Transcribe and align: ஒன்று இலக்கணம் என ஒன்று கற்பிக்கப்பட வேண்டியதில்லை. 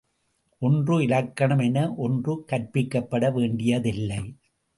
ஒன்று 0.61 1.03
இலக்கணம் 1.03 1.59
என 1.59 1.93
ஒன்று 1.97 2.33
கற்பிக்கப்பட 2.51 3.31
வேண்டியதில்லை. 3.31 4.21